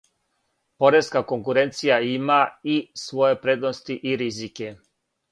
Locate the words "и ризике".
4.13-4.71